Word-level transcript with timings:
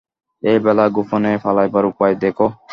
এই 0.43 0.57
বেলা 0.65 0.85
গোপনে 0.95 1.31
পালাইবার 1.43 1.83
উপায় 1.85 2.15
দেখো। 2.23 2.47